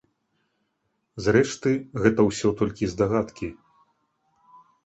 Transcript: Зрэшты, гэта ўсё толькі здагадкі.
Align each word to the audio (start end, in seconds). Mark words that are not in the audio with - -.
Зрэшты, 1.25 1.73
гэта 2.05 2.21
ўсё 2.31 2.47
толькі 2.63 2.91
здагадкі. 2.95 3.47